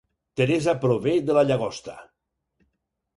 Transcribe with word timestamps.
Teresa 0.39 0.73
prové 0.85 1.13
de 1.27 1.35
la 1.39 1.43
Llagosta 1.49 1.99